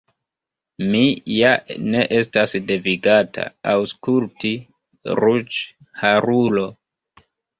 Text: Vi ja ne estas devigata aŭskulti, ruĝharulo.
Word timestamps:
Vi 0.93 1.01
ja 1.33 1.51
ne 1.95 1.99
estas 2.19 2.55
devigata 2.71 3.45
aŭskulti, 3.75 4.53
ruĝharulo. 5.23 6.65